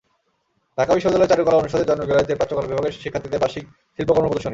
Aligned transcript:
ঢাকা 0.77 0.91
বিশ্ববিদ্যালয়ের 0.95 1.31
চারুকলা 1.31 1.59
অনুষদের 1.61 1.87
জয়নুল 1.89 2.07
গ্যালারিতে 2.09 2.37
প্রাচ্যকলা 2.39 2.69
বিভাগের 2.71 2.93
শিক্ষার্থীদের 3.03 3.41
বার্ষিক 3.43 3.63
শিল্পকর্ম 3.95 4.25
প্রদর্শনী। 4.29 4.49